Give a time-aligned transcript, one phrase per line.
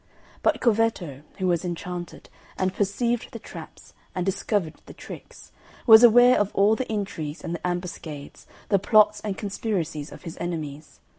[0.41, 5.51] But Corvetto, who was enchanted, and perceived the traps, and discovered the tricks,
[5.85, 10.39] was aware of all the intrigues and the ambuscades, the plots and conspiracies of his
[10.39, 11.01] enemies.